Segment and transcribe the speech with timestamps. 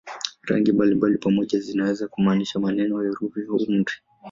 [0.41, 3.93] Rangi mbalimbali pamoja zinaweza kumaanisha maneno, herufi au amri.